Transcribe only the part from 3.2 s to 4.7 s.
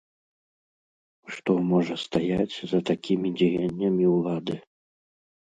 дзеяннямі ўлады?